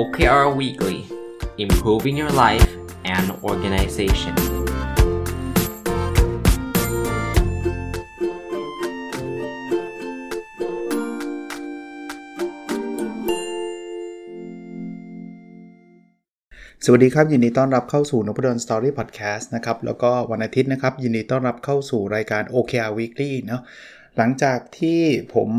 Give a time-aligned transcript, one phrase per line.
[0.00, 0.98] OKR Weekly
[1.64, 2.70] Improving Your Life
[3.14, 4.34] and Organization
[16.84, 23.62] สวัสดีครับ ยินดีต้อนรับเข้าสู่นพดลสตอรี่พอดแคสต์นะครับ แล้วก็วันอาทิตย์นะครับ ยินดีต้อนรับเข้าสู่รายการ OKR Weekly เนาะ
[24.16, 25.00] หลังจากที่
[25.34, 25.50] ผม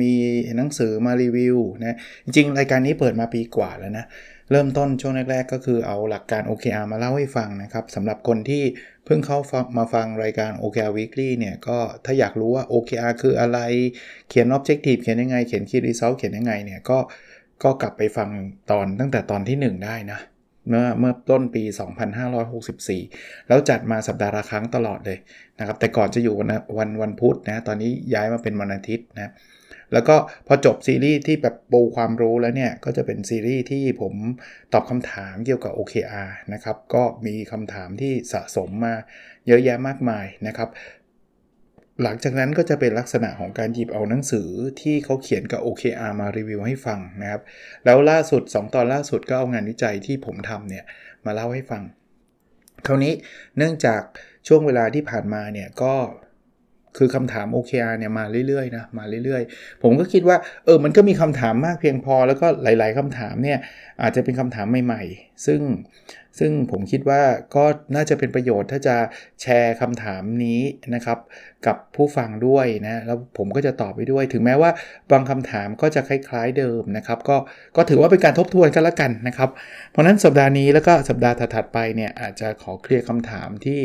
[0.00, 0.12] มี
[0.56, 4.06] หนังสือมารีวิวนะจริงรายการนี้เปิดมาปีกว่าแล้วนะ
[4.50, 8.62] เริ่มต้นช่วงแรก ๆ ก็คือเอาหลักการ OKR มาเล่าให้ฟังนะครับสำหรับคนที่
[9.04, 9.38] เพิ่งเข้า
[9.78, 13.58] มาฟังรายการ OKR Weekly เนี่ยก็ถ้าอยากรู้ว่า OKR คืออะไร
[14.28, 16.98] เขียน Objective เขียนยังไง เขียน Key Result เขียนยังไงเนี่ยก็
[17.62, 18.28] ก็กลับไปฟัง
[18.70, 20.20] ตอนตั้งแต่ตอนที่ 1 ได้นะ
[20.68, 21.62] เมื่อเมื่อต้นปี
[22.36, 25.18] 2564 แล้วจัดมาสัปดาห์ละครั้งตลอดเลย
[25.58, 29.32] นะครับ แต่ก่อนจะอยู่วันวันวันพุธนะ ตอนนี้ย้ายมาเป็นวันอาทิตย์นะ
[29.92, 34.14] แล้วก็พอจบซีรีส์ที่แบบปูความรู้แล้วเนี่ย ก็จะเป็นซีรีส์ที่ผม
[34.72, 38.94] ตอบคำถามเกี่ยวกับ OKR นะครับ ก็มีคำถามที่สะสมมา
[39.46, 40.70] เยอะแยะมากมายนะครับ
[42.02, 44.48] หลังจากนั้นก็จะเป็นลักษณะของการหยิบเอาหนังสือ
[44.80, 47.42] ที่เขาเขียนกับ OKR มารีวิวให้ฟังนะครับ
[47.84, 50.84] แล้วล่าสุด 2 ตอนล่าสุดก็เอางานวิจัยที่ผมทำเนี่ย
[51.24, 51.82] มาเล่าให้ฟัง
[52.86, 53.14] คราวนี้
[53.56, 54.02] เนื่องจาก
[54.48, 55.94] ช่วงเวลาที่ผ่านมาเนี่ยก็
[56.98, 63.58] คือคำถาม OKR เนี่ยมาเรื่อยๆนะมาเรื่อยๆ ผมก็คิดว่าเออมันก็มีคำถามมากเพียงพอแล้วก็หลายๆคำถามเนี่ย
[64.02, 65.60] อาจจะเป็นคำถามใหม่ๆ ซึ่ง
[66.38, 67.22] ซึ่งผมคิดว่า
[67.56, 68.96] ก็น่าจะเป็นประโยชน์ถ้าจะ
[69.42, 70.60] แชร์คำถามนี้
[70.94, 71.18] นะครับ
[71.66, 74.70] กับผู้ฟังด้วยนะแล้วผมก็จะตอบไปด้วย ถึงแม้ว่า
[75.12, 77.36] บางคำถามก็จะคล้ายๆเดิมนะครับ ก็
[77.76, 79.50] ก็ถือว่าเป็นการทบทวนกันละกันนะครับ
[79.90, 83.80] เพราะนั้นสัปดาห์นี้แล้วก็สัปดาห์ถัดๆไปเนี่ยอาจจะขอเคลียร์คำถามที่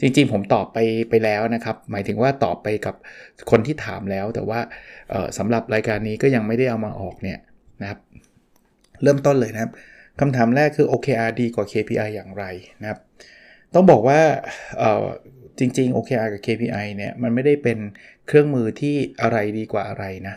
[0.00, 0.78] จริงๆ ผมตอบไป
[1.10, 2.94] ไปแล้วนะครับ หมายถึงว่าตอบไปกับ
[3.50, 4.60] คนที่ถามแล้ว แต่ว่า
[5.38, 7.38] สำหรับรายการนี้ก็ยังไม่ได้เอามาออกเนี่ย
[7.82, 8.00] นะครับ
[9.02, 9.72] เริ่มต้นเลยนะครับ
[10.20, 12.44] คำถามแรกคือ OKR ดีกว่า KPI อย่างไร
[12.80, 12.98] นะครับ
[13.74, 14.20] ต้องบอกว่า
[15.58, 17.78] จริง ๆ OKR กับ KPI เนี่ยมันไม่ได้เป็น
[18.26, 20.34] เครื่องมือที่อะไรดีกว่าอะไรนะ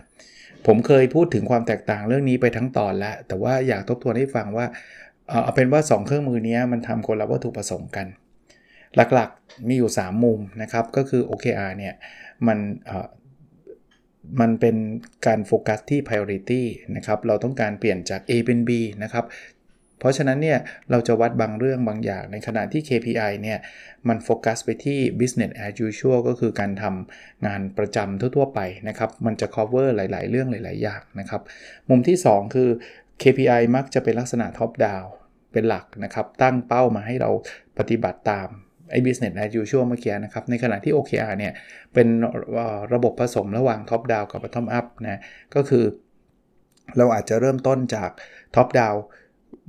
[0.68, 4.66] ผมเคยพูดถึงความแตกต่างเรื่องนี้ไปทั้งตอนแล้ว แต่ว่าอยากทบทวนให้ฟังว่า
[5.30, 8.08] เอาเป็นว่า 2 เครื่องมือนี้มันทำคนละวัตถุประสงค์กัน
[8.96, 11.94] หลักๆมีอยู่ 3 มุมนะครับ ก็คือ OKR เนี่ย
[12.48, 12.60] มัน
[14.42, 14.76] มันเป็น
[15.26, 16.64] การโฟกัสที่ priority
[16.96, 18.70] นะครับ เราต้องการเปลี่ยนจาก A เป็น B
[19.04, 19.26] นะครับ
[20.00, 20.60] เพราะฉะนั้นเนี่ย
[20.92, 23.60] เราจะวัดบางเรื่องบางอย่าง ในขณะที่ KPI เนี่ย
[24.08, 31.42] มันโฟกัสไปที่ business as usual ก็คือการทำงานประจำทั่วๆไปนะครับ มันจะ cover หลาย ๆ เรื่องหลาย ๆ อย่างนะครับ
[31.90, 32.70] มุมที่ 2 คือ
[33.22, 35.08] KPI มักจะเป็นลักษณะ top down
[35.52, 37.32] เป็นหลักนะครับ ตั้งเป้ามาให้เรา
[37.78, 38.50] ปฏิบัติตาม
[38.92, 41.54] ไอ้ business as usual เมื่อกี้นะครับ ในขณะที่ OKR เนี่ย
[41.94, 42.08] เป็น
[42.94, 45.20] ระบบผสมระหว่าง top down กับ bottom up นะ
[45.56, 45.84] ก็คือ
[46.98, 48.10] เราอาจจะเริ่มต้นจาก
[48.56, 48.98] top down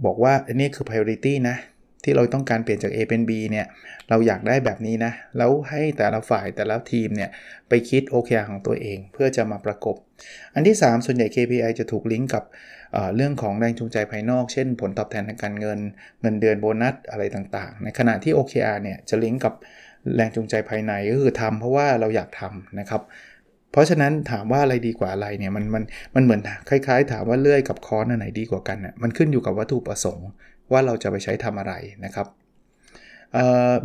[0.04, 1.56] บอกว่าอันนี้คือ priority นะ
[2.04, 3.66] ที่เราต้องการเปลี่ยนจาก A เป็น B เนี่ย
[4.08, 7.30] เราอยากได้แบบนี้นะ แล้วให้แต่ละฝ่ายแต่ละทีมเนี่ย
[7.68, 9.96] ไปคิด OKR ของตัวเอง เพื่อจะมาประกบ
[10.54, 12.44] อันที่ 3 ส่วนใหญ่ KPI จะถูกลิงก์กับ
[13.16, 15.78] เรื่องของแรงจูงใจภายนอก เช่น ผลตอบแทนทางการเงิน
[16.22, 19.54] เงินเดือนโบนัสอะไรต่างๆ ในขณะที่ OKR เนี่ยจะลิงก์กับ
[20.14, 23.02] แรงจูงใจภายในก็คือทำเพราะว่าเราอยากทำนะครับ
[23.72, 25.84] เพราะฉะนั้นถามว่าอะไรดีกว่าอะไรเนี่ยมันมัน
[26.14, 30.28] มันเหมือนคล้ายๆ ถามว่าเลื่อยกับค้อนอันไหนดีกว่ากันน่ยมันขึ้นอยู่กับวัตถุประสงค์
[30.72, 31.74] ว่าเราจะไปใช้ทำอะไร
[32.04, 32.26] นะครับ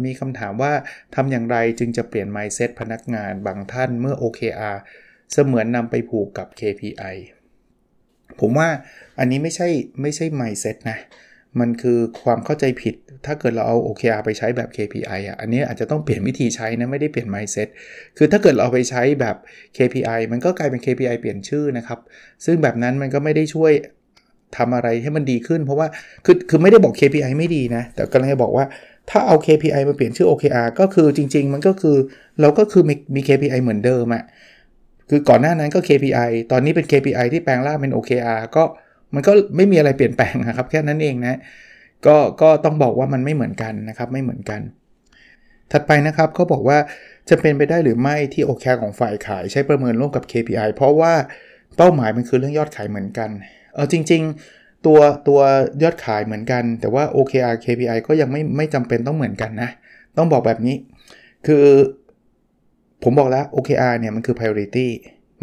[0.06, 0.74] มีคำถามว่า
[1.16, 4.78] ทำอย่างไรจึงจะเปลี่ยน mindset พนักงานบางท่านเมื่อ OKR
[5.34, 7.16] เสมือนนำไปผูกกับ KPI
[8.40, 8.70] ผมว่า
[9.20, 9.68] อันนี้ไม่ใช่
[10.02, 10.98] ไม่ใช่ mindset นะ
[11.60, 17.68] มันคือความเข้าใจผิด ถ้าเกิดเราเอา OKR ไปใช้แบบ KPI อะ อันนี้อาจจะต้องเปลี่ยนวิธีใช้นะ ไม่ได้เปลี่ยน mindset
[18.18, 19.36] คือถ้าเกิดเราไปใช้แบบ
[19.78, 22.00] KPI มันก็กลายเป็น KPI เปลี่ยนชื่อนะครับ
[22.46, 23.72] ซึ่งแบบนั้นมันก็ไม่ได้ช่วย
[24.58, 25.88] ทำอะไรให้มันดีขึ้น เพราะว่า
[26.26, 28.66] คือคือไม่ได้บอก KPI ไม่ดีนะ แต่กำลังจะบอกว่า
[29.10, 31.98] ถ้าเอา KPI มาเปลี่ยนชื่อ OKR ก็คือจริง ๆ มันก็คือ
[32.42, 32.84] เราก็คือ
[33.16, 34.24] มี KPI เหมือนเดิมอะ
[35.10, 38.64] คือก่อนหน้านั้นก็ KPI ตอนนี้เป็น KPI ที่แปลงร่างเป็น OKR ก็
[39.14, 41.38] มันก็ไม่มีอะไรเปลี่ยนแปลงนะครับ แค่นั้นเองนะ
[42.08, 44.62] ก็ก็ต้องบอกว่ามันไม่เหมือนกันนะครับ ไม่เหมือนกัน
[45.72, 46.78] ถัดไปนะครับเขาบอกว่า
[47.30, 51.14] จะเป็นไปได้หรือไม่ที่ OKR ของฝ่ายขายใช้ประเมินร่วมกับ KPI เพราะว่า
[51.78, 53.30] เป้าหมายมันคือเรื่องยอดขายเหมือนกัน
[53.74, 54.22] เออจริง
[54.54, 55.40] ๆ ตัวตัว
[55.84, 59.70] ยอดขายเหมือนกัน แต่ว่า OKR KPI ก็ยังไม่ไม่จำเป็นต้องเหมือนกันนะ
[60.18, 60.76] ต้องบอกแบบนี้
[61.48, 61.66] คือ
[63.04, 64.88] ผมบอกแล้ว OKR เนี่ยมันคือ priority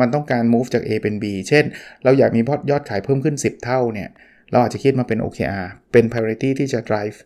[0.01, 1.65] มันต้องการ move จาก A เป็น B เช่น
[2.05, 2.41] เราอยากมี
[2.71, 4.09] ยอดขายเพิ่มขึ้น 10 เท่าเนี่ย
[4.51, 7.19] เราอาจจะคิดมาเป็น OKR เป็น priority ที่จะ drive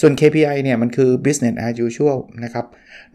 [0.00, 2.66] ส่วน KPI เนี่ยมันคือ business as usual นะครับ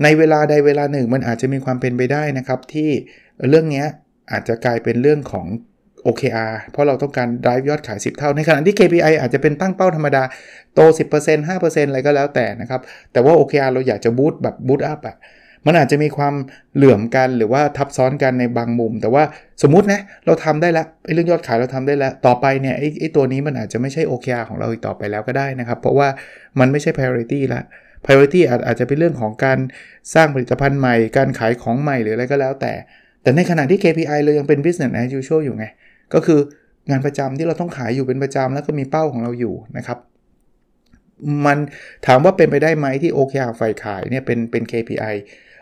[0.03, 2.89] ในเวลาใดเวลาหนึ่งมันอาจจะมีความเป็นไปได้นะครับ ที่
[3.49, 3.85] เรื่องนี้
[4.31, 5.47] อาจจะกลายเป็นเรื่องของ
[6.07, 10.23] OKR เพราะเราต้องการ drive ยอดขาย 10 เท่า ในขณะที่ KPI อาจจะเป็นตั้งเป้าธรรมดา
[10.75, 10.79] โต
[11.15, 12.81] 10% 5%อะไรก็แล้วแต่นะครับ
[13.11, 15.15] แต่ว่า OKR เราอยากจะบูตแบบบูตอัพอะ
[15.65, 16.33] มันอาจจะมีความ
[16.75, 19.23] เหลื่อมกันหรือว่าทับซ้อนกันในบางมุม แต่ว่า
[19.61, 26.07] สมมตินะเราทำได้แล้วไอ้เรื่องยอดขายเราทำได้แล้ว ต่อไปเนี่ยไอ้ไอ้ตัวนี้มันอาจจะไม่ใช่ OKR ของเราอีกต่อไปแล้วก็ได้นะครับ เพราะว่า
[26.59, 27.61] มันไม่ใช่ priority ละ
[28.05, 29.59] priority อาจอาจจะเป็นเรื่องของการ
[30.13, 32.73] สร้างผลิตภัณฑ์ใหม่ การขายของใหม่หรืออะไรก็แล้วแต่
[33.21, 35.65] แต่ในขณะที่ KPI เรายังเป็น business as usual อยู่ไง
[36.13, 36.39] ก็คือ
[36.89, 39.97] งานประจำที่เราต้องขายอยู่เป็นประจำแล้วก็มีเป้าของเราอยู่นะครับ
[41.45, 41.57] มัน
[42.05, 45.15] ถามว่าเป็นไปได้ไหมที่ OKR ฝ่ายขายเนี่ยเป็นเป็น KPI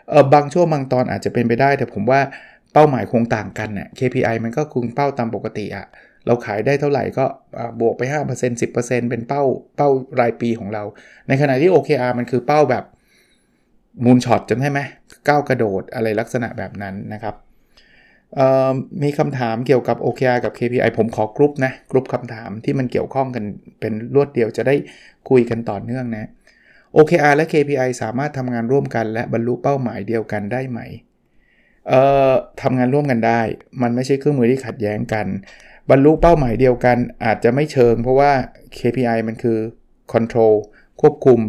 [0.08, 2.20] เออบางช่วงบางตอนอาจจะเป็นไปได้ แต่ผมว่า
[2.72, 5.86] เป้าหมายคงต่างกันน่ะ KPI มันก็คุงเป้าตามปกติอะ
[6.26, 7.24] เราขายได้เท่าไหร่ก็
[7.80, 9.42] บวกไป 5% 10%เป็นเป้า
[9.76, 9.88] เป้า
[10.20, 10.82] รายปีของเรา
[11.28, 12.84] ในขณะที่ OKR มันคือเป้าแบบ
[14.04, 14.80] moonshot จำได้ไหม
[15.28, 17.34] ก้าวกระโดดอะไรลักษณะแบบนั้นนะครับ
[19.02, 23.44] มีคำถามเกี่ยวกับ OKR กับ KPI ผมขอกรุ๊ปนะกรุ๊ปคำถามที่มันเกี่ยวข้องกัน
[23.80, 24.74] เป็นรวดเดียวจะได้
[25.30, 26.30] คุยกันต่อเนื่องนะ
[26.96, 30.80] OKR และ KPI สามารถทำงานร่วมกัน และบรรลุเป้าหมายเดียวกันได้ไหม
[31.88, 32.00] เอ่
[32.30, 33.40] อทำงานร่วมกันได้
[33.82, 35.26] มันไม่ใช่เครื่องมือที่ขัดแย้งกัน
[35.90, 38.32] บรรลุเป้าหมายเดียวกัน อาจจะไม่เชิง เพราะว่า
[38.78, 39.58] KPI มันคือ
[40.12, 40.54] control
[41.00, 41.40] ควบคุม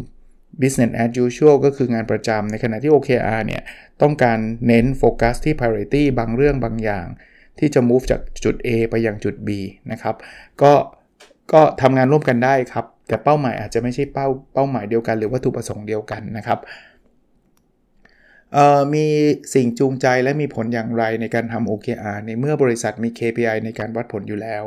[0.61, 3.61] business as usual ก็คืองานประจำในขณะที่ OKR เนี่ย
[4.01, 7.07] ต้องการเน้นโฟกัสที่ priority บางเรื่องบางอย่าง
[7.59, 9.49] ที่จะ move จากจุด A ไปยังจุด B
[9.91, 10.15] นะครับ
[10.61, 10.73] ก็
[11.53, 16.59] ก็ทำงานร่วมกันได้ครับ แต่เป้าหมายอาจจะไม่ใช่เป้าเป้าหมายเดียวกัน หรือวัตถุประสงค์เดียวกันนะครับ
[18.93, 19.07] มี
[19.53, 24.63] สิ่งจูงใจและมีผลอย่างไรในการทำ OKR ในเมื่อบริษัทมี KPI ในการวัดผลอยู่แล้ว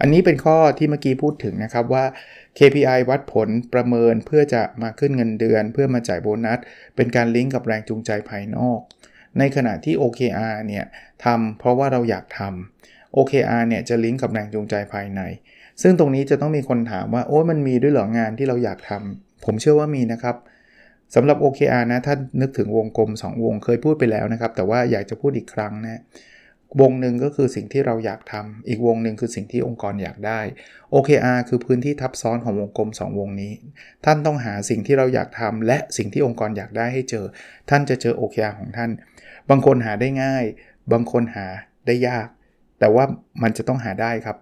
[0.00, 2.04] อันนี้เป็นข้อที่เมื่อกี้พูดถึงนะครับว่า
[2.58, 6.58] KPI วัดผลประเมินเพื่อจะมาขึ้นเงินเดือน เพื่อมาจ่ายโบนัส
[6.96, 8.80] เป็นการลิงก์กับแรงจูงใจภายนอก
[9.38, 10.84] ในขณะที่ OKR เนี่ย
[11.24, 15.20] ทำเพราะว่าเราอยากทำ OKR เนี่ยจะลิงก์กับแรงจูงใจภายใน
[15.82, 20.36] ซึ่งตรงนี้จะต้องมีคนถามว่าโอ้มันมีด้วยเหรองานที่เราอยากทำผมเชื่อว่ามีนะครับ
[21.14, 26.02] สำหรับ OKR นะ ถ้านึกถึงวงกลม 2 วงเคยพูดไปแล้วนะครับ แต่ว่าอยากจะพูดอีกครั้งนะ
[26.80, 30.40] วงหนึ่งก็คือสิ่งที่เราอยากทำอีกวงหนึ่งคือสิ่งที่องค์กรอยากได้
[30.94, 33.52] OKR คือพื้นที่ทับซ้อนของวงกลม 2 วงนี้
[34.04, 37.24] ท่านต้องหาสิ่งที่เราอยากทำและสิ่งที่องค์กรอยากได้ให้เจอ
[37.70, 38.90] ท่านจะเจอ OKR ของท่าน
[39.50, 40.44] บางคนหาได้ง่าย
[40.92, 41.46] บางคนหา
[41.86, 42.26] ได้ยาก
[42.80, 43.04] แต่ว่า
[43.42, 44.36] มันจะต้องหาได้ครับ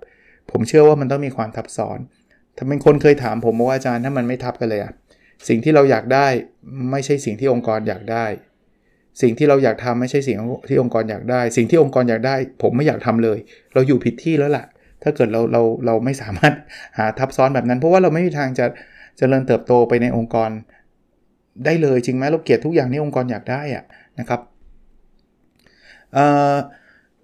[0.51, 1.99] ผมเชื่อว่ามันต้องมีความทับซ้อน
[2.57, 4.93] ถ้าเป็นคนเคยถามผมว่าอาจารย์ถ้ามันไม่ทับกันเลยอะ
[5.49, 6.27] สิ่งที่เราอยากได้
[6.91, 8.27] ไม่ใช่สิ่งที่องค์กรอยากได้
[9.23, 10.37] สิ่งที่เราอยากทำไม่ใช่สิ่ง
[10.69, 13.39] ที่องค์กรอยากได้ สิ่งที่องค์กรอยากได้ ผมไม่อยากทำเลย
[13.75, 14.65] เราอยู่ผิดที่แล้วล่ะ
[15.03, 16.55] ถ้าเกิดเราเราเราไม่สามารถ
[16.99, 18.67] หาทับซ้อนแบบนั้น เพราะว่าเราไม่มีทางจะ
[19.21, 20.51] จะเจริญเติบโตไปในองค์กร
[21.65, 23.85] ได้เลยจริงไหมเราเกลียดทุกอย่างที่องค์กรอยากได้อะ
[24.21, 24.41] นะครับ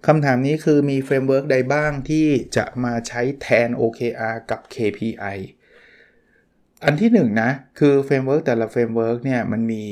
[0.09, 2.27] คำถามนี้คือมี framework ใดบ้างที่
[2.57, 5.37] จะมาใช้แทน OKR กับ KPI
[6.83, 9.83] อันที่1นนะคือ framework แต่ละ framework เนี่ยมันมี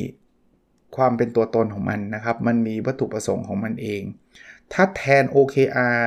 [0.98, 4.02] ความเป็นตัวตนของมันนะครับ มันมีวัตถุประสงค์ของมันเอง
[4.74, 6.00] ถ้าแทน OKR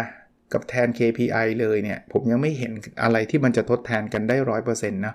[0.53, 2.73] กับแทน KPI เลยเนี่ยผมยังไม่เห็น
[3.03, 5.15] อะไรที่มันจะทดแทนกันได้100%นะ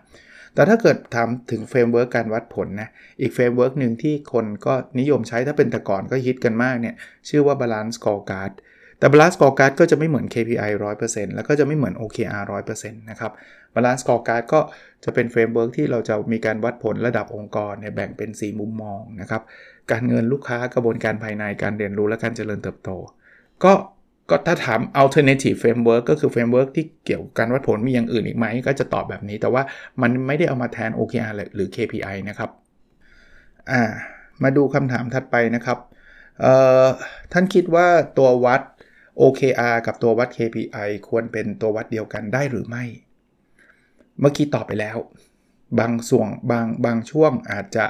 [0.53, 2.89] แต่ถ้าเกิดถามถึง framework การวัดผลนะ
[3.21, 6.95] อีก framework หนึ่งที่คนก็นิยมใช้ถ้าเป็นแต่ก่อนก็ฮิตกันมากเนี่ย
[7.29, 8.53] ชื่อว่า Balance Scorecard
[9.03, 10.71] แต่ Balance Scorecard ก็จะไม่เหมือน KPI
[11.03, 13.31] 100%แล้วก็จะไม่เหมือน OKR 100%นะครับ
[13.73, 14.59] Balance Scorecard ก็
[15.03, 19.41] จะเป็น framework ที่เราจะมีการวัดผลระดับองค์กรเนี่ยแบ่งเป็น 4 มุมมองนะครับ
[19.91, 22.89] การเงินลูกค้ากระบวนการภายในการเรียนรู้และการเจริญเติบโต
[23.63, 23.73] ก็
[24.29, 29.63] ก็ถ้าถาม alternative framework ก็คือ framework ที่เกี่ยวกับการวัดผลมีอย่างอื่นอีกไหม ก็จะตอบแบบนี้แต่ว่า
[30.01, 32.49] มันไม่ได้เอามาแทน OKR หรือ KPI นะครับ
[33.71, 33.81] อ่า
[34.43, 35.77] มาดูคำถามถัดไปนะครับ
[36.41, 36.85] เอ่อ
[37.33, 38.61] ท่านคิดว่าตัววัด
[39.21, 42.83] OKR กับตัววัด KPI ควรเป็นตัววัดเดียวกันได้หรือไม่
[44.19, 44.97] เมื่อกี้ตอบไปแล้ว
[45.79, 47.85] บางส่วนบางบางช่วงอาจจะ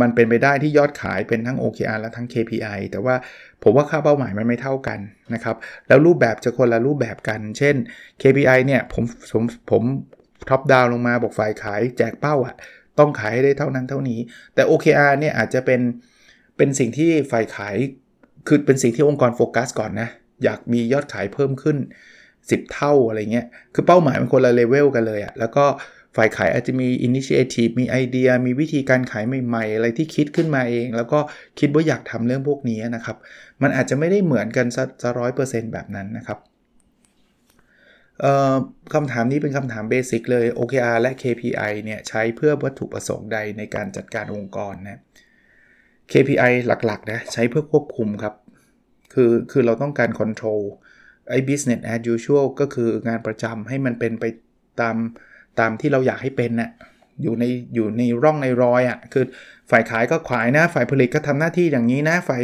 [0.00, 3.14] มันเป็นไปได้ที่ยอดขายเป็นทั้ง OKR และทั้ง KPI แต่ว่า
[3.62, 4.98] ผมว่าค่าเป้าหมายมันไม่เท่ากัน
[5.34, 5.56] นะครับ
[5.88, 7.76] แล้วรูปแบบจะคนละรูปแบบกัน เช่น
[8.22, 9.82] KPI เนี่ยผมผมผม
[10.48, 12.54] top down ลงมาบอกฝ่ายขายแจกเป้าอะ
[12.98, 14.20] ต้องขายให้ได้เท่านั้นเท่านี้
[14.54, 15.80] แต่ OKR เนี่ยอาจจะเป็น
[16.56, 17.76] เป็นสิ่งที่ฝ่ายขาย
[18.46, 20.08] คือเป็นสิ่งที่องค์กรโฟกัสก่อนนะ
[20.44, 21.76] อยากมียอดขายเพิ่มขึ้น
[22.28, 25.64] 10 เท่าอะไรเงี้ย คือเป้าหมายมันคนละเลเวลกันเลยอะแล้วก็
[26.16, 31.18] ฝ่ายขายอาจจะมี initiative มีไอเดีย มีวิธีการขายใหม่ๆ อะไรที่คิดขึ้นมาเอง แล้วก็
[31.58, 33.16] คิดว่าอยากทำเรื่องพวกนี้นะครับ
[33.62, 34.66] มันอาจจะไม่ได้เหมือนกัน
[35.02, 36.38] ซะร้อยเปอร์เซ็นต์แบบนั้นนะครับ
[38.94, 45.00] คำถามนี้เป็นคำถามเบสิกเลย OKR และ KPI เนี่ยใช้เพื่อวัตถุประสงค์ใดในการจัดการองค์กรนะ
[46.12, 48.34] KPI หลักๆนะใช้เพื่อควบคุมครับ
[49.12, 50.62] คือคือเราต้องการ control
[51.30, 54.24] ไอ้ business as usual ก็คืองานประจำให้มันเป็นไป
[54.80, 54.96] ตาม
[55.60, 56.70] ตามที่เราอยากให้เป็นนะ่ะ
[57.22, 57.44] อยู่ใน
[57.74, 59.24] อยู่ในร่องในรอยอะ่ะคือ
[59.70, 62.42] ฝ่ายขายก็ขายนะ ฝ่ายผลิตก็ทำหน้าที่อย่างนี้นะ ฝ่าย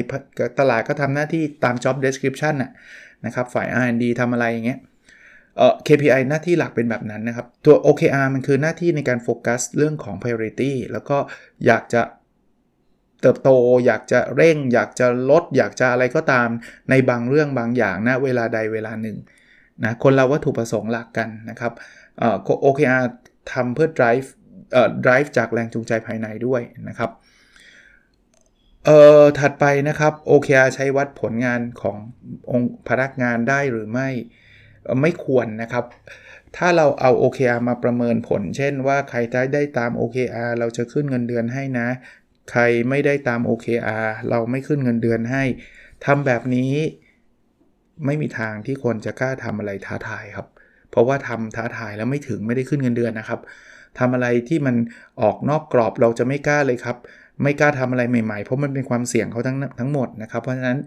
[0.58, 2.70] ตลาดก็ทำหน้าที่ตาม job description น่ะ
[3.26, 4.78] นะครับ ฝ่าย R&D ทำอะไรอย่างเงี้ย
[5.56, 11.18] เอ่อ KPI หน้าที่หลักเป็นแบบนั้นนะครับ ตัว OKR มันคือหน้าที่ในการโฟกัสเรื่องของ priority แล้วก็
[11.66, 12.02] อยากจะ
[13.22, 13.50] เติบโต
[13.86, 16.48] อยากจะเร่ง อยากจะลด อยากจะอะไรก็ตาม
[16.90, 19.16] ในบางเรื่องบางอย่างนะเวลาใดเวลาหนึ่ง
[19.84, 21.72] นะคนเราวัตถุประสงค์หลักกันนะครับ
[22.18, 23.04] เอ่อ OKR
[23.52, 24.28] ทำเพื่อ drive
[24.72, 27.10] เอ่อ drive จากแรงจูงใจภายในด้วยนะครับ
[28.86, 31.96] เอ่อถัดไปนะครับ OKR ใช้วัดผลงานของ
[32.50, 34.08] องค์พนักงานได้หรือไม่
[35.02, 35.84] ไม่ควรนะครับ
[36.56, 41.88] ถ้าเราเอา OKR มาประเมินผล เช่นว่าใครได้ได้ตาม OKR เราจะขึ้นเงินเดือนให้นะ
[42.50, 45.44] ใครไม่ได้ตาม OKR เราไม่ขึ้นเงินเดือนให้
[46.04, 46.72] ทำแบบนี้
[48.06, 50.46] ไม่มีทางที่คนจะกล้าทำอะไรท้าทายครับ
[50.90, 53.40] เพราะว่าทำท้าทายแล้วไม่ถึงไม่ได้ขึ้นเงินเดือนนะครับ
[53.98, 54.76] ทำอะไรที่มัน
[55.22, 56.96] ออกนอกกรอบเราจะไม่กล้าเลยครับ
[57.42, 60.78] ไม่กล้าทำอะไรใหม่ๆ เพราะมันเป็นความเสี่ยงเขาทั้งทั้งหมดนะครับ เพราะฉะนั้น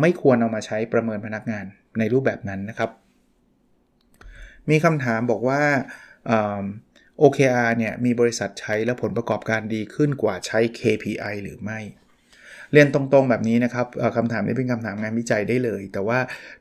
[0.00, 1.64] ไม่ควรเอามาใช้ประเมินพนักงาน
[1.98, 2.90] ในรูปแบบนั้นนะครับ
[4.70, 5.62] มีคำถามบอกว่า
[7.22, 11.80] OKR เนี่ยมีบริษัทใช้และผลประกอบการดีขึ้นกว่าใช้ KPI หรือไม่
[12.72, 16.18] เรียนตรงๆแบบนี้นะครับคำถามนี้เป็นคำถามงานวิจัยได้เลย แต่ว่า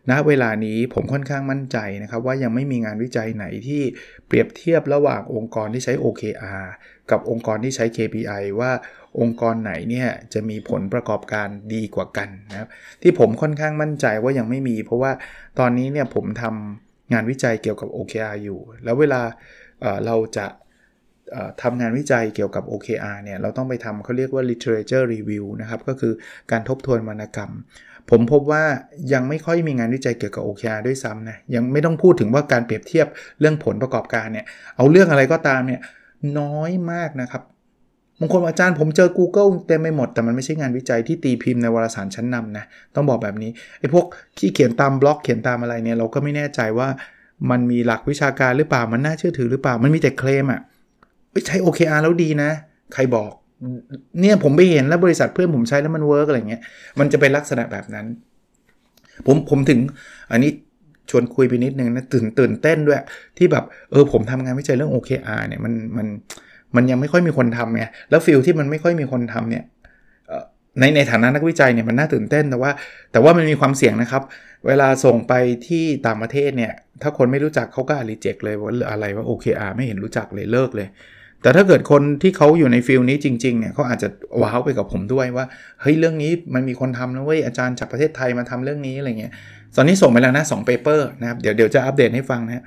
[0.10, 3.82] ณเวลานี้ผมค่อนข้างมั่นใจนะครับ ว่ายังไม่มีงานวิจัยไหนที่
[4.28, 6.64] เปรียบเทียบระหว่างองค์กรที่ใช้ OKR
[7.12, 8.72] กับองค์กรที่ใช้ KPI ว่า
[9.20, 12.70] องค์กรไหนเนี่ยจะมีผลประกอบการดีกว่ากันนะครับ
[13.02, 15.12] ที่ผมค่อนข้างมั่นใจว่ายังไม่มี เพราะว่า
[15.60, 19.22] ตอนนี้เนี่ยผมทำงานวิจัยเกี่ยวกับ OKR อยู่ แล้วเวลา
[20.06, 20.48] เราจะ
[21.62, 26.14] ทำงานวิจัยเกี่ยวกับ OKR เนี่ย เราต้องไปทำเขาเรียกว่า literature review นะครับ ก็คือ
[26.52, 27.52] การทบทวนวรรณกรรม
[28.10, 28.64] ผมพบว่า
[29.14, 33.08] ยังไม่ค่อยมีงานวิจัยเกี่ยวกับ OKR ด้วยซ้ำนะ ยังไม่ต้องพูดถึงว่าการเปรียบเทียบ
[33.40, 34.46] เรื่องผลประกอบการเนี่ย
[34.78, 35.82] เอาเรื่องอะไรก็ตามเนี่ย
[36.40, 37.44] น้อยมากนะครับ
[38.20, 44.06] บางคนอาจารย์ผมเจอ Google เต็มไปหมด แต่มันไม่ใช่งานวิจัยที่ตีพิมพ์ในวารสารชั้นนำนะ ต้องบอกแบบนี้ไอ้พวก
[44.38, 46.88] ที่เขียนตามบล็อกเขียนตามอะไรเนี่ยเราก็ไม่แน่ใจว่า
[47.52, 50.62] มันมีหลักวิชาการหรือเปล่ามันน่าเชื่อถือหรือเปล่ามันมีแต่เคลมอะ่ะ
[51.48, 52.50] ใช้ OKR แล้วดีนะ
[52.94, 53.32] ใครบอก
[54.20, 56.62] เนี่ยผมไปเห็นแล้วบริษัทเพื่อนผมใช้แล้วมัน work อะไรเงี้ย
[57.00, 58.06] มันจะเป็นลักษณะแบบนั้น
[59.26, 59.80] ผมผมถึง
[60.32, 60.52] อันนี้
[61.10, 63.00] ชวนคุยไปนิดนึงนะตื่นตื่นเต้นด้วย
[63.38, 66.08] ที่แบบเออผมทำงานวิจัยเรื่อง OKR เนี่ยมันมัน
[66.76, 69.64] มันยังไม่ค่อยมีคนทำไงแล้ว field ที่มันไม่ค่อยมีคนทำเนี่ย
[70.80, 72.72] ในในฐานะนักวิจัยเนี่ยมันน่าตื่นเต้นแต่ว่า
[73.12, 74.24] แต่ว่ามันมีความเสี่ยงนะครับ
[74.68, 75.34] เวลาส่งไป
[75.68, 80.88] ที่ต่างประเทศเนี่ย ถ้าคนไม่รู้จักเขาก็ reject เลยว่าอะไรว่า OKR ไม่เห็นรู้จักเลยเลิกเลย
[81.42, 84.10] แต่ถ้าเกิดคนที่เขาอยู่ใน field นี้จริงๆเนี่ยเขาอาจจะ
[84.42, 85.46] wow ไปกับผมด้วยว่า
[85.82, 89.34] เฮ้ยเรื่องนี้มันมีคนทำนะเว้ยอาจารย์จากประเทศไทยมาทำเรื่องนี้อะไรเงี้ย
[89.76, 92.64] ตอนนี้ส่งไปแล้วนะสอง paper นะครับเดี๋ยวเดี๋ยวจะอัปเดตให้ฟังนะ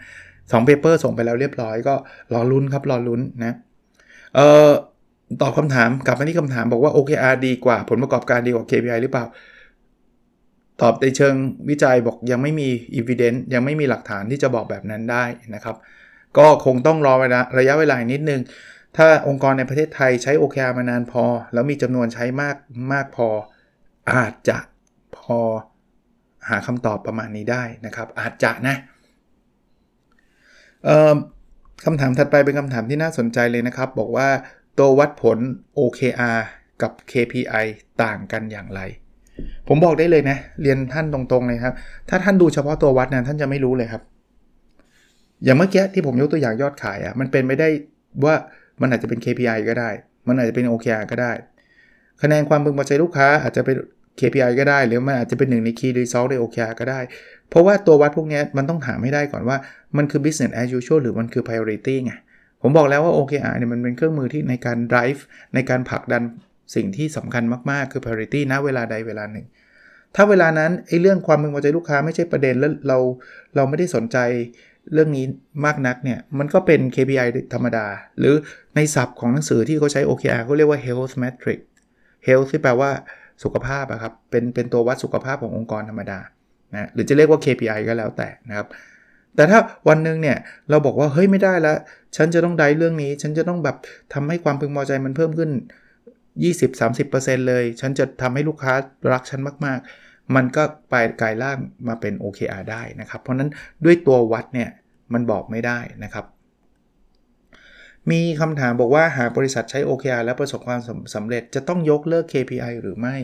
[0.52, 1.94] สอง paper ส่งไปแล้วเรียบร้อยก็
[2.32, 3.56] รอลุ้นครับรอลุ้นนะ
[4.34, 4.70] เอ่อ
[5.42, 9.24] ตอบคำถามกลับมาที่คำถามบอกว่า OKR ดีกว่าผลประกอบการดีกว่า KPI หรือเปล่า
[10.82, 11.34] ตอบในเชิง
[11.68, 12.68] วิจัยบอกยังไม่มี
[12.98, 15.76] evidence ยังไม่มีหลักฐานที่จะบอกแบบนั้นได้นะครับ
[16.38, 18.40] ก็คงต้องรอเวลาระยะเวลานิดนึง
[18.96, 22.56] ถ้าองค์กรในประเทศไทยใช้ OKR มานานพอ แล้วมีจำนวนใช้มาก
[22.92, 23.28] มากพอ
[24.12, 24.58] อาจจะ
[25.18, 25.38] พอ
[26.48, 28.76] หาคำตอบประมาณนี้ได้นะครับ อาจจะนะ
[31.84, 34.28] คำถามถัดไปเป็นคำถามที่น่าสนใจเลยนะครับ บอกว่า
[34.78, 35.38] ตัววัดผล
[35.78, 36.40] OKR
[36.82, 37.64] กับ KPI
[38.02, 38.80] ต่างกันอย่างไร
[39.68, 41.74] ผมบอกได้เลยนะ เรียนท่านตรงๆเลยครับ
[42.08, 44.02] ถ้าท่านดูเฉพาะตัววัดนะท่านจะไม่รู้เลยครับ
[45.44, 47.68] อย่างเมื่อกี้ที่ผมยกตัวอย่างยอดขายอะ่ะมันเป็นไม่ได้
[48.24, 48.34] ว่า
[48.80, 49.90] มันอาจจะเป็น KPI ก็ได้
[50.28, 51.32] มันอาจจะเป็น OKR ก็ได้
[52.22, 53.76] คะแนนความพึงพอใจลูกค้าอาจจะเป็น
[54.20, 57.00] KPI ก็ได้ หรือมันอาจจะเป็นหนึ่งใน Key Result ใน OKR ก็ได้
[57.50, 59.56] เพราะว่าตัววัดพวกนี้มันต้องถามให้ได้ก่อนว่า
[59.96, 62.12] มันคือ business as usual หรือมันคือ priority ไง
[62.62, 65.20] ผมบอกแล้วว่า OKR เนี่ยมันเป็นเครื่องมือที่ในการ drive
[65.54, 66.22] ในการผลักดัน
[66.74, 69.46] สิ่งที่สำคัญมาก ๆ คือ priority นะเวลาใดเวลาหนึ่ง
[70.14, 72.98] ถ้าเวลานั้นไอ้เรื่องความพึงพอใจลูกค้าไม่ใช่ประเด็นแล้วเรา
[73.56, 74.18] เราไม่ได้สนใจ
[74.92, 75.24] เรื่องนี้
[75.64, 77.86] มากนักเนี่ยมันก็เป็น KPI ธรรมดา
[78.18, 78.34] หรือ
[78.76, 81.60] ในศัพท์ของหนังสือที่เขาใช้ OKR เขาเรียกว่า health metric
[82.26, 82.90] health ที่แปลว่า
[83.42, 86.18] สุขภาพอะครับเป็นเป็นตัววัดสุขภาพขององค์กรธรรมดา
[86.74, 88.66] นะหรือจะเรียกว่า KPI ก็แล้วแต่นะครับ
[89.36, 89.58] แต่ถ้า
[89.88, 90.36] วันหนึ่งเนี่ย
[90.70, 91.76] เราบอกว่าเฮ้ยไม่ได้แล้ว
[92.16, 93.76] ฉันจะต้องได้เรื่องนี้ ฉันจะต้องแบบ
[94.14, 95.50] ทำให้ความพึงพอใจมันเพิ่มขึ้น
[96.44, 98.74] 20-30%เลย ฉันจะทำให้ลูกค้า
[99.12, 103.50] รักฉันมากๆ มันก็ไปกลายร่างมาเป็น OKR ได้นะครับ เพราะนั้น
[103.84, 104.70] ด้วยตัววัดเนี่ย
[105.12, 106.24] มันบอกไม่ได้นะครับ
[108.10, 110.80] มีคำถามบอกว่าหากบริษัทใช้ OKR แล้วประสบความ
[111.14, 113.16] สำเร็จจะต้องยกเลิก KPI หรือไม่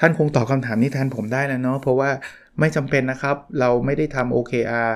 [0.00, 2.10] ท่านคงตอบคำถามนี้แทนผมได้แล้วเนาะเพราะว่า
[2.60, 4.90] ไม่จำเป็นนะครับ เราไม่ได้ทำ OKR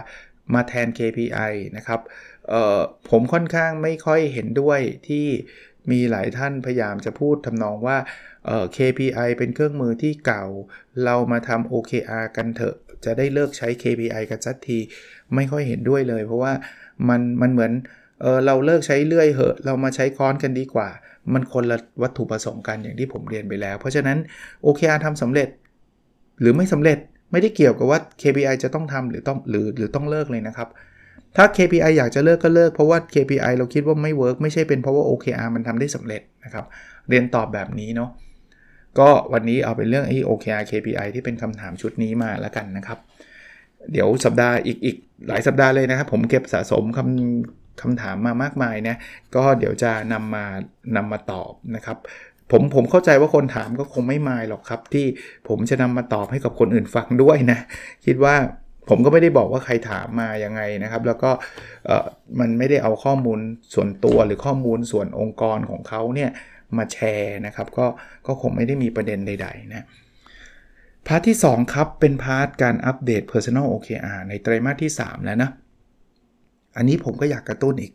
[0.54, 2.00] มาแทน KPI นะครับ
[3.11, 5.26] ผมค่อนข้างไม่ค่อยเห็นด้วยที่
[5.90, 7.97] มีหลายท่านพยายามจะพูดทำนองว่า
[8.76, 10.45] KPI เป็นเครื่องมือที่เก่า
[11.04, 14.78] เรามาทำ OKR กันเถอะ จะได้เลิกใช้ KPI กันสักที
[15.35, 16.52] ไม่ค่อยเห็นด้วยเลย เพราะว่า
[17.09, 17.73] มันมันเหมือน
[18.21, 20.88] เออเราเลิกใช้เลื่อยเหอะ เรามาใช้ค้อนกันดีกว่า
[21.33, 24.18] มันคนละวัตถุประสงค์กันอย่างที่ผมเรียนไปแล้ว เพราะฉะนั้น
[24.64, 25.49] OKR ทำสำเร็จ
[26.40, 26.99] หรือไม่สำเร็จ
[27.33, 30.68] ไม่ได้เกี่ยวกับว่า KPI จะต้องทำหรือต้องหรือหรือต้องเลิกเลยนะครับ
[31.40, 36.64] ถ้า KPI อยากจะเลิกก็เลิก เพราะว่า KPI เราคิดว่าไม่เวิร์กไม่ใช่เป็นเพราะว่า OKR มันทำได้สำเร็จนะครับ
[37.09, 38.11] เรียนตอบแบบนี้เนาะ
[38.99, 42.99] ก็วันนี้เอาเป็นเรื่องไอ้ OKR KPI ที่เป็นคำถามชุดนี้มาแล้วกันนะครับ
[43.92, 44.97] เดี๋ยวสัปดาห์อีกอีก
[45.28, 48.97] หลายสัปดาห์เลยนะครับ ผมเก็บสะสมคำคำถามมามากมายนะ
[49.35, 50.45] ก็เดี๋ยวจะนำมา
[50.97, 51.97] นำมาตอบนะครับ
[52.50, 55.07] ผมผมเข้าใจว่าคนถามก็คงไม่มายหรอกครับ ที่
[55.49, 57.59] ผมจะนำมาตอบให้กับคนอื่นฟังด้วยนะ
[58.07, 58.35] คิดว่า
[58.88, 61.30] ผมก็ไม่ได้บอกว่าใครถามมายังไงนะครับ แล้วก็
[62.40, 63.38] มันไม่ได้เอาข้อมูล
[63.75, 66.30] ส่วนตัวหรือข้อมูลส่วนองค์กรของเขาเนี่ย
[66.76, 67.87] มาแชร์นะครับ ก็
[68.26, 69.87] ก็คงไม่ได้มีประเด็นใด ๆ นะ
[71.07, 75.50] part ที่ 2 ครับ เป็น part การอัปเดต Personal OKR ในไตรมาสที่ 3 แล้วนะ
[76.76, 77.92] อันนี้ผมก็อยากกระตุ้นอีก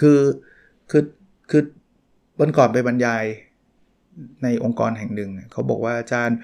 [0.00, 0.20] คือ
[0.90, 1.04] คือ
[1.50, 1.62] คือ
[2.40, 3.24] วันก่อนไปบรรยาย
[4.42, 6.38] ในองค์กรแห่งหนึ่ง เขาบอกว่าอาจารย์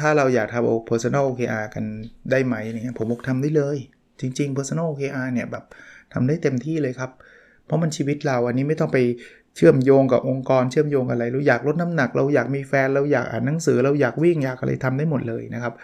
[0.00, 1.84] ถ้าเราอยากทำ personal OKR กัน
[2.30, 3.78] ได้ไหมเนี่ยผมบอกทำได้เลย
[4.20, 5.64] จริง ๆ personal OKR เนี่ยแบบ
[6.12, 7.10] ทำได้เต็มที่เลยครับ
[7.66, 8.98] เพราะมันชีวิตเราอันนี้ไม่ต้องไป
[9.56, 15.74] เชื่อมโยงกับองค์กรเชื่อมโยงอะไรเราอยากลดน้ำหนัก เราอยากมีแฟนเราอยากอ่านหนังสือ เราอยากวิ่งอยากอะไรทำได้หมดเลยนะครับ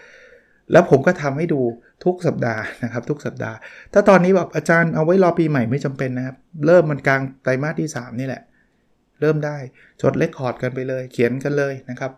[0.73, 1.61] แล้วผมก็ทำให้ดู
[2.05, 3.57] ทุกสัปดาห์นะครับ ทุกสัปดาห์
[3.93, 8.43] ถ้าตอนนี้แบบอาจารย์เอาไว้รอปีใหม่ไม่จำเป็นนะครับ เริ่มมันกลางไตรมาสที่ 3 นี่แหละ
[9.21, 9.57] เริ่มได้
[10.03, 12.13] จดเลคคอร์ดกันไปเลย เขียนกันเลยนะครับ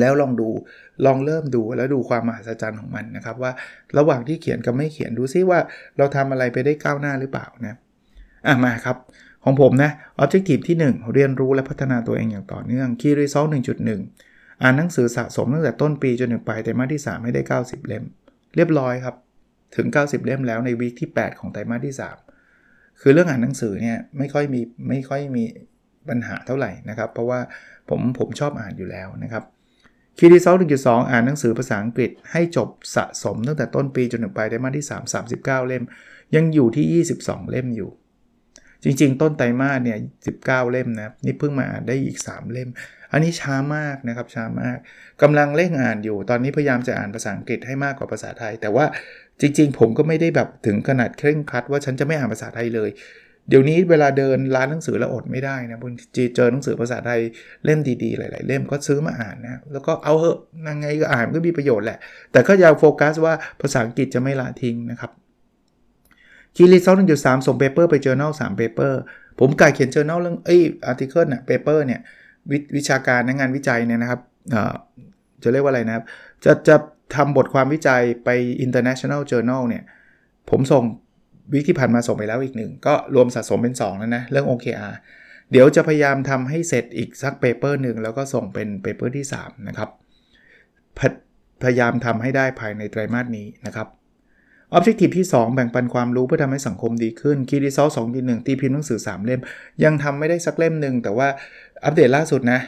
[0.00, 0.48] แล้วลองดู
[1.06, 3.52] ลองเริ่มดูแล้วดูความมหัศจรรย์ของมันนะครับว่า
[3.98, 5.58] ระหว่างที่เขียนกับไม่เขียนดูซิว่า
[5.98, 7.74] เราทำอะไรไปได้ก้าวหน้าหรือเปล่านะ
[8.46, 8.96] อะมาครับ
[9.44, 9.90] ของผมนะ
[10.22, 13.48] Objective ที่ 1 เรียนรู้และพัฒนาตัวเองอย่างต่อเนื่อง Key Result
[14.04, 18.04] 1.1 อ่านหนังสือสะสมตั้งแต่ต้นปีจนถึงปลายไตรมาสที่ 3 ให้ได้ 90 เล่ม
[18.56, 19.14] เรียบร้อยครับ
[19.76, 21.94] ถึง 90 เล่มแล้วในวีคที่ 8 ของไตรมาสที่
[22.46, 25.44] 3 คือเรื่องอ่านหนังสือเนี่ยไม่ค่อยมีไม่ค่อยมี
[26.08, 27.40] ปัญหาเท่าไหร่นะครับ เพราะว่า
[27.90, 29.44] ผมผมชอบอ่านอยู่แล้วนะครับ
[30.18, 35.84] คีรีเซล1.2 อ่านหนังสือภาษาอังกฤษให้จบสะสมตั้งแต่ต้นปีจนถึงปลายไตรมาสที่ 3 39 เล่ม
[36.36, 37.90] ยังอยู่ที่ 22 เล่มอยู่
[38.84, 39.98] จริงๆ ต้นไตรมาสเนี่ย
[40.36, 42.68] 19 เล่มนะนี่เพิ่งมาอ่านได้อีก 3 เล่ม
[43.12, 44.78] อันนี้ช้ามากนะครับช้ามาก
[45.22, 48.84] กำลังเร่งอ่านอยู่ ตอนนี้พยายามจะอ่านภาษาอังกฤษให้มากกว่าภาษาไทย แต่ว่า
[49.40, 52.90] จริงๆ ผมก็ไม่ได้แบบถึงขนาดเคร่งครัดว่าฉันจะไม่อ่านภาษาไทยเลย
[53.48, 57.20] เดี๋ยวนี้เวลาเดินร้านหนังสือแล้วอดไม่ได้นะบางทีเจอหนังสือภาษาไทย
[57.64, 61.98] เล่มดีๆ หลาย ๆ เล่มก็ซื้อมาอ่านนะแล้วก็เอาเหอะยังไงก็อ่านก็มีประโยชน์แหละ
[62.32, 65.10] แต่ก็อย่าโฟกัสว่าภาษาอังกฤษจะไม่ละทิ้งนะครับ
[66.56, 69.00] Key Result หนึ่งจุดสามส่ง paper ไป journal สาม paper
[69.40, 72.00] ผมกายเขียน journal เรื่องเอ้ย article น่ะ paper เนี่ย
[72.76, 74.20] วิชาการงานวิจัยเนี่ยนะครับ
[75.42, 76.04] จะเรียกว่าอะไรนะครับ
[76.44, 76.76] จะจะ
[77.14, 78.28] ทำบทความวิจัยไป
[78.64, 79.84] international journal เนี่ย
[80.50, 80.84] ผมส่ง
[81.52, 84.94] week ที่ผ่านมาส่งไปแล้วอีกหนึ่งก็รวมสะสมเป็น 2 แล้วนะ เรื่อง OKR
[85.52, 89.88] เดี๋ยวจะพยายามทำให้เสร็จอีกสัก paper หนึ่งแล้วก็ส่งเป็น paper ที่ 3 นะครับ
[90.98, 91.00] พ
[91.62, 93.88] พยายามทำให้ได้ภายในไตรมาสนี้นะครับ
[94.72, 99.40] Objective ที่ 2 แบ่งปันความรู้เพื่อทำให้สังคมดีขึ้น Key Result สองทีหนึ่งตีพิมพ์หนังสือ 3 เล่ม
[99.84, 101.28] ยังทำไม่ได้สักเล่มหนึ่งแต่ว่า
[101.84, 102.60] อัปเดตล่าสุดนะ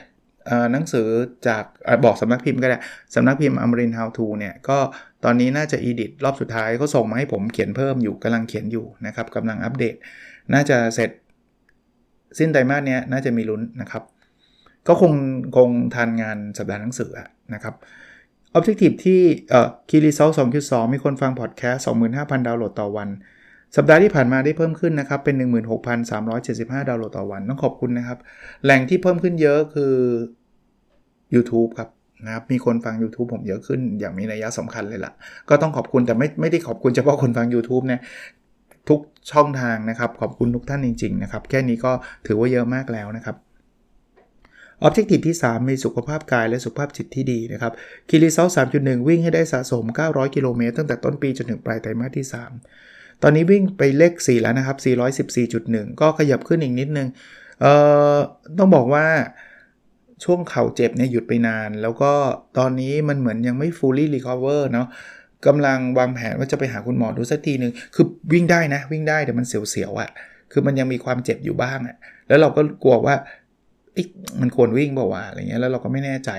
[0.73, 1.09] หนังสือ
[1.49, 2.79] จากอบอกสำนักพิมพ์ก็ได้
[3.15, 4.79] สำนักพิมพ์อมรินทร์ How To เนี่ยก็
[5.25, 9.95] ตอนนี้น่าจะ edit รอบสุดท้ายเขาส่งมาให้ผมเขียนเพิ่มอยู่กำลังเขียนอยู่นะครับกำลังอัปเดต
[10.53, 11.11] น่าจะเสร็จ
[12.39, 14.03] สิ้นไตรมาสนี้น่าจะมีลุ้นนะครับ
[14.89, 15.13] ก็คง
[15.57, 17.11] คงทันงานสัปดาห์หนังสือ
[17.55, 17.75] นะครับ
[18.57, 20.31] Objective ที่เอ่อคีรีเซล
[20.63, 21.85] 2.2มีคนฟังพอดแคสต์
[22.17, 23.09] 25,000ดาวน์โหลดต่อวัน
[23.77, 25.37] สัปดาห์ที่ผ่านมาได้เพิ่มขึ้นนะครับ เป็น
[26.13, 28.19] 16,375 ดาวน์โหลดต่อวัน ต้องขอบคุณนะครับ
[28.65, 29.95] แหล่งที่เพิ่มขึ้นเยอะคือ
[31.35, 31.89] YouTube ครับ
[32.27, 35.13] นะครับมีคนฟัง YouTube ผมเยอะขึ้นอย่างมีนัยสำคัญเลยละ่ะ
[35.49, 38.01] ก็ต้องขอบคุณแต่ไม่ไม่ได้ขอบคุณเฉพาะคนฟัง YouTube นะ
[38.89, 39.01] ทุก
[39.33, 41.93] ช่องทางนะครับ ขอบคุณทุกท่านจริง ๆ นะครับ แค่นี้ก็
[42.27, 43.37] ถือว่าเยอะมากแล้วนะครับ
[44.83, 47.73] ออบเจกตีที่ 3 มีสุขภาพกายและสุขภาพจิตที่ดีนะครับ
[48.09, 52.27] คีรีเซล3.1 วิ่งให้ได้สะสม 900 กิโลเมตรตั้งแต่ต้นปีจนถึงปลายไตรมาสที่
[52.75, 54.77] 3 ตอนนี้วิ่งไปเลข 4 แล้วนะครับ
[55.39, 57.09] 414.1 ก็ขยับขึ้นอีกนิดนึง
[57.61, 57.73] เอ่
[58.15, 58.17] อ
[58.59, 59.07] ต้องบอกว่า
[60.25, 62.13] ช่วงเข่าเจ็บเนี่ยหยุดไปนาน แล้วก็
[62.59, 64.87] ตอนนี้มันเหมือนยังไม่ fully recover เนาะ
[65.47, 70.11] กำลังวางแผนว่าจะไปหาคุณหมอดูสักทีหนึ่งคือวิ่งได้นะ วิ่งได้แต่มันเสียวๆอะ่ะ
[70.53, 71.97] คือมันยังมีความเจ็บอยู่บ้างอะ่ะ
[72.29, 73.15] แล้วเราก็กลัวว่า
[74.41, 76.31] มันควรวิ่งเปล่าวะอะไรเงี้ยแล้วเราก็ไม่แน่ใจ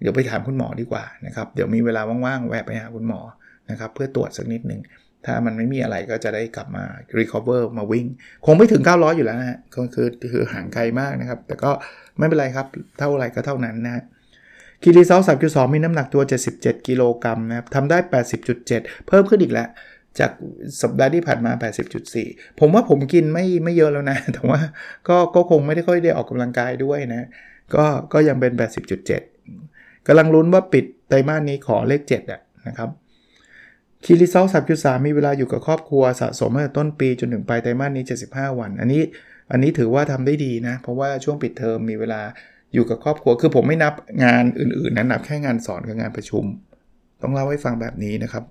[0.00, 3.20] เดี๋ยวไปถามคุณหมอดีกว่านะครับ เดี๋ยวมีเวลาว่างๆแวะไปหาคุณหมอ
[3.70, 4.80] นะครับ เพื่อตรวจสักนิดหนึ่ง
[5.26, 6.84] ถ้ามันไม่มีอะไรก็จะได้กลับมา
[7.18, 8.06] recover มาวิ่ง
[8.46, 11.70] คงไม่ถึง 900 อยู่แล้วนะฮะก็คือคือห่างไกลมากนะครับ แต่ก็
[12.18, 12.66] ไม่เป็นไรครับ
[12.98, 14.04] เท่าไรก็เท่านั้นนะฮะ
[14.82, 16.22] คีรีเซล3.2มีน้ำหนักตัว
[16.54, 17.98] 77 กิโลกรัมนะครับทำได้
[18.52, 19.68] 80.7 เพิ่มขึ้นอีกแล้ว
[20.18, 20.30] จาก
[20.82, 21.52] สัปดาห์ที่ผ่านมา
[22.06, 24.60] 80.4 ผมว่าผมกินไม่ไม่เยอะแล้วนะ แต่ว่า
[25.08, 27.28] ก็ก็คงไม่ได้ค่อยได้ออกกำลังกายด้วยนะ
[27.74, 28.52] ก็ก็ยังเป็น
[29.30, 32.90] 80.7กำลังลุ้นว่าปิดไตรมาสนี้ขอเลข 7อะนะครับ
[34.04, 39.02] คีรีเซล3.3มีเวลาอยู่กับครอบครัวสะสมตั้งแต่ต้นปีจนถึงปลายไตรมาสนี้ 75 วัน อันนี้
[39.50, 42.20] อันนี้ถือว่าทำได้ดีนะ เพราะว่าช่วงปิดเทอมมีเวลา
[42.74, 46.44] อยู่กับครอบครัว คือผมไม่นับงานอื่นๆนะนับแค่งานสอนกับงานประชุม
[47.22, 48.44] ต้องเล่าให้ฟังแบบนี้นะครับ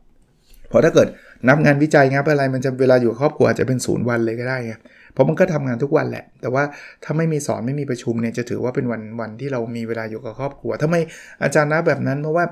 [0.69, 1.07] เพราะถ้าเกิด
[1.49, 4.57] นับงานวิจัยงับอะไรมันจะเวลาอยู่ครอบครัวอาจจะเป็นศูนย์วันเลยก็ได้
[5.13, 6.63] เพราะมันก็ทำงานทุกวันแหละ แต่ว่า
[7.03, 10.95] ถ้าไม่มีสอนไม่มีประชุมเนี่ยจะถือว่าเป็นวันวันที่เรามีเวลาอยู่กับครอบครัวทำไม
[11.43, 12.45] อาจารย์นับแบบนั้นเพราะว่า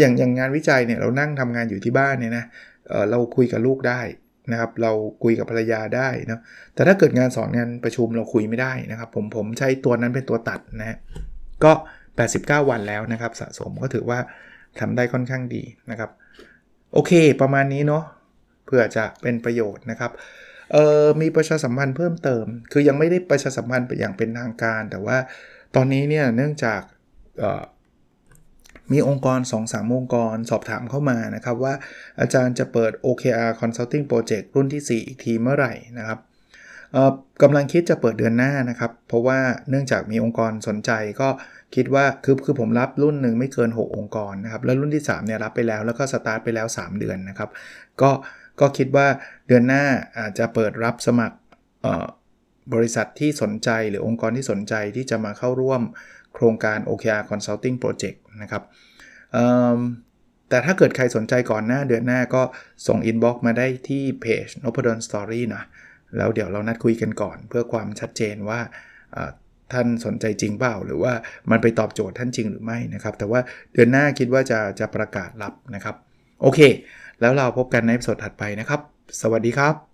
[0.00, 2.44] อย่างอย่างงานวิจัยเนี่ยเรานั่งทำงานอยู่ที่บ้านเนี่ยนะ
[2.88, 4.00] เเราคุยกับลูกได้
[4.52, 4.92] นะครับ เรา
[5.22, 6.40] คุยกับภรรยาได้นะ
[6.74, 10.98] แต่ถ้าเกิดงานสอนงานประชุมเราคุยไม่ได้นะครับ ผมผมใช้ตัวนั้นเป็นตัวตัดนะ
[11.64, 11.72] ก็
[12.22, 14.18] 89 วันแล้วนะครับ สะสมก็ถือว่า
[14.80, 16.10] ทำได้ค่อนข้างดีนะครับ
[16.94, 18.04] โอเค ประมาณนี้เนาะ
[18.66, 20.12] เพื่อจะเป็นประโยชน์นะครับ
[20.72, 25.16] เอ่อมีประชาสัมพันธ์เพิ่มเติม คือยังไม่ได้ประชาสัมพันธ์อย่างเป็นทางการ แต่ว่า
[25.76, 26.80] ตอนนี้เนี่ยเนื่องจาก
[28.92, 31.74] มีองค์กร 2-3 องค์กรสอบถามเข้ามานะครับว่า
[32.20, 36.18] อาจารย์จะเปิด OKR Consulting Project รุ่นที่ 4 อีกทีเมื่อไหร่นะครับ
[37.42, 39.38] กำลังคิดจะเปิดเดือนหน้านะครับ เพราะว่า
[39.70, 41.28] เนื่องจากมีองค์กรสนใจก็
[41.74, 47.50] คิดว่าคือคือผมรับรุ่นหนึ่งไม่เกิน 6 องค์กรนะครับ แล้วรุ่นที่ 3 เนี่ยรับไปแล้วแล้วก็สตาร์ทไปแล้ว 3 เดือนนะครับ
[48.00, 48.10] ก็
[48.60, 49.06] ก็คิดว่า
[49.48, 49.84] เดือนหน้า
[50.18, 51.36] อาจจะเปิดรับสมัคร
[52.74, 55.82] บริษัทที่สนใจหรือองค์กรที่สนใจที่จะมาเข้าร่วม
[56.34, 58.62] โครงการ OKR Consulting Project นะครับ
[60.48, 62.42] แต่ถ้าเกิดใครสนใจก่อนหน้าเดือนหน้าก็
[62.88, 65.62] ส่ง inbox มาได้ที่เพจ n o p a d o n Story นะ
[66.16, 68.60] แล้วเดี๋ยวเรานัดคุยกันก่อน เพื่อความชัดเจนว่า
[69.72, 71.12] ท่านสนใจจริงเปล่า หรือว่า
[71.50, 73.40] มันไปตอบโจทย์ท่านจริงหรือไม่นะครับ แต่ว่า
[73.72, 75.96] เดือนหน้าคิดว่าจะจะประกาศรับนะครับ
[76.42, 76.60] โอเค
[77.20, 78.80] แล้วเราพบกันในสดถัดไปนะครับ
[79.22, 79.93] สวัสดีครับ